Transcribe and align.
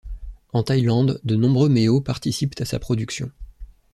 En 0.51 0.63
Thaïlande, 0.63 1.19
de 1.23 1.35
nombreux 1.35 1.69
Meo 1.69 2.01
participent 2.01 2.59
à 2.59 2.65
sa 2.65 2.79
production. 2.79 3.29